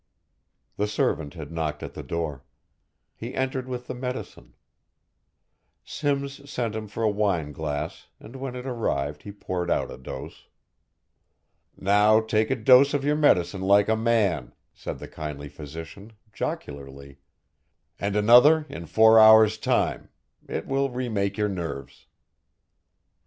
[0.77, 2.43] The servant had knocked at the door.
[3.15, 4.55] He entered with the medicine.
[5.85, 9.99] Simms sent him for a wine glass and when it arrived he poured out a
[9.99, 10.47] dose.
[11.77, 17.19] "Now take a dose of your medicine like a man," said the kindly physician, jocularly,
[17.99, 20.09] "and another in four hours' time,
[20.49, 22.07] it will re make your nerves."